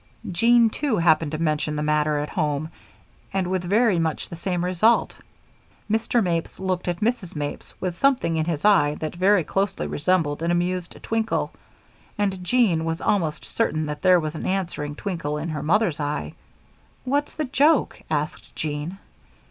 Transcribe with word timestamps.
Jean, 0.31 0.67
too, 0.71 0.97
happened 0.97 1.31
to 1.31 1.37
mention 1.37 1.75
the 1.75 1.83
matter 1.83 2.17
at 2.17 2.29
home 2.29 2.71
and 3.31 3.45
with 3.45 3.63
very 3.63 3.99
much 3.99 4.29
the 4.29 4.35
same 4.35 4.65
result. 4.65 5.19
Mr. 5.87 6.23
Mapes 6.23 6.59
looked 6.59 6.87
at 6.87 7.01
Mrs. 7.01 7.35
Mapes 7.35 7.79
with 7.79 7.95
something 7.95 8.35
in 8.35 8.45
his 8.45 8.65
eye 8.65 8.95
that 8.95 9.13
very 9.13 9.43
closely 9.43 9.85
resembled 9.85 10.41
an 10.41 10.49
amused 10.49 10.97
twinkle, 11.03 11.53
and 12.17 12.43
Jean 12.43 12.83
was 12.83 12.99
almost 12.99 13.45
certain 13.45 13.85
that 13.85 14.01
there 14.01 14.19
was 14.19 14.33
an 14.33 14.47
answering 14.47 14.95
twinkle 14.95 15.37
in 15.37 15.49
her 15.49 15.61
mother's 15.61 15.99
eye. 15.99 16.33
"What's 17.05 17.35
the 17.35 17.45
joke?" 17.45 18.01
asked 18.09 18.55
Jean. 18.55 18.97